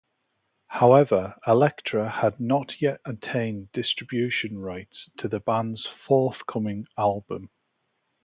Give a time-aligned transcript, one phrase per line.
[0.65, 7.51] However Elektra had not yet attained distribution rights to the band's forthcoming album.